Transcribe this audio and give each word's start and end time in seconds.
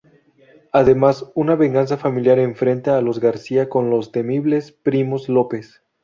Además, 0.71 1.29
una 1.35 1.53
venganza 1.53 1.95
familiar 1.95 2.39
enfrenta 2.39 2.97
a 2.97 3.01
los 3.03 3.19
García 3.19 3.69
con 3.69 3.91
los 3.91 4.11
temibles 4.11 4.71
primos 4.71 5.29
López. 5.29 5.83